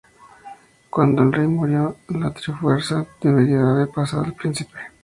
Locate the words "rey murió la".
1.31-2.33